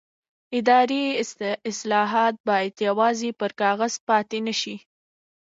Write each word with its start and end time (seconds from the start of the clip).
اداري 0.59 1.03
اصلاحات 1.71 2.35
باید 2.47 2.73
یوازې 2.87 3.29
پر 3.39 3.51
کاغذ 3.61 3.93
پاتې 4.07 4.39
نه 4.47 4.53
شي 4.61 4.75